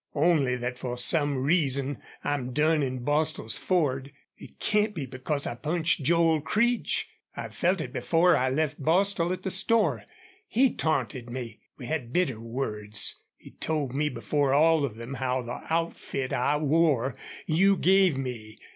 [0.15, 4.11] "Only that for some reason I'm done in Bostil's Ford.
[4.35, 7.07] It can't be because I punched Joel Creech.
[7.37, 10.03] I felt it before I met Bostil at the store.
[10.47, 11.59] He taunted me.
[11.77, 13.21] We had bitter words.
[13.37, 17.15] He told before all of them how the outfit I wore
[17.45, 18.57] you gave me.